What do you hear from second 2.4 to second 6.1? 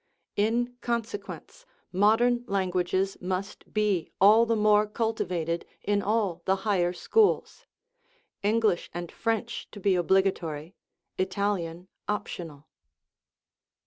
languages must be all the more cultivated in